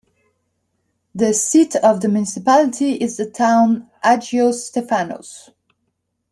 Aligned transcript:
The 1.13 1.31
seat 1.31 1.75
of 1.75 2.01
the 2.01 2.07
municipality 2.07 2.93
is 2.93 3.17
the 3.17 3.29
town 3.29 3.91
Agios 4.03 4.71
Stefanos. 4.73 5.51